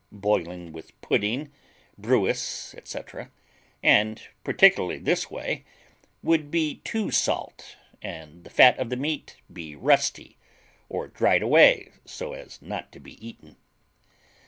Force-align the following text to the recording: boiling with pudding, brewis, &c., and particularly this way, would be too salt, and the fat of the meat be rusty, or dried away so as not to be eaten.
boiling 0.11 0.73
with 0.73 0.99
pudding, 1.01 1.51
brewis, 1.95 2.73
&c., 2.83 2.99
and 3.83 4.29
particularly 4.43 4.97
this 4.97 5.29
way, 5.29 5.63
would 6.23 6.49
be 6.49 6.77
too 6.77 7.11
salt, 7.11 7.75
and 8.01 8.43
the 8.43 8.49
fat 8.49 8.75
of 8.79 8.89
the 8.89 8.97
meat 8.97 9.37
be 9.53 9.75
rusty, 9.75 10.39
or 10.89 11.07
dried 11.07 11.43
away 11.43 11.91
so 12.03 12.33
as 12.33 12.59
not 12.63 12.91
to 12.91 12.99
be 12.99 13.23
eaten. 13.23 13.57